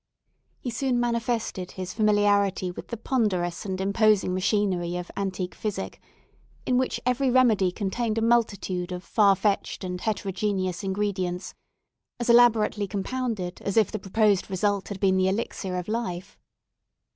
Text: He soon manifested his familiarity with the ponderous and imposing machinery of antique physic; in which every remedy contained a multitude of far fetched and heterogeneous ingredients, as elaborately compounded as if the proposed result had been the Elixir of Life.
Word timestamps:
He 0.59 0.71
soon 0.71 0.99
manifested 0.99 1.73
his 1.73 1.93
familiarity 1.93 2.71
with 2.71 2.87
the 2.87 2.97
ponderous 2.97 3.65
and 3.65 3.79
imposing 3.79 4.33
machinery 4.33 4.95
of 4.97 5.11
antique 5.15 5.53
physic; 5.53 6.01
in 6.65 6.79
which 6.79 6.99
every 7.05 7.29
remedy 7.29 7.71
contained 7.71 8.17
a 8.17 8.23
multitude 8.23 8.91
of 8.91 9.03
far 9.03 9.35
fetched 9.35 9.83
and 9.83 10.01
heterogeneous 10.01 10.83
ingredients, 10.83 11.53
as 12.19 12.31
elaborately 12.31 12.87
compounded 12.87 13.61
as 13.61 13.77
if 13.77 13.91
the 13.91 13.99
proposed 13.99 14.49
result 14.49 14.87
had 14.87 14.99
been 14.99 15.17
the 15.17 15.27
Elixir 15.29 15.77
of 15.77 15.87
Life. 15.87 16.39